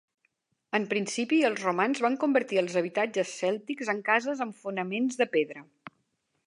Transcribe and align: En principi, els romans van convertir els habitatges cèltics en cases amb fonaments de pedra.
En 0.77 0.85
principi, 0.93 1.41
els 1.49 1.61
romans 1.65 2.01
van 2.05 2.17
convertir 2.23 2.59
els 2.63 2.79
habitatges 2.81 3.35
cèltics 3.43 3.93
en 3.95 4.01
cases 4.09 4.43
amb 4.47 4.61
fonaments 4.65 5.21
de 5.23 5.31
pedra. 5.37 5.67